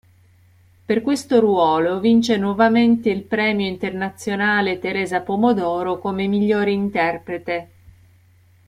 [0.87, 7.69] Per questo ruolo, vince nuovamente il Premio Internazionale Teresa Pomodoro come miglior interprete.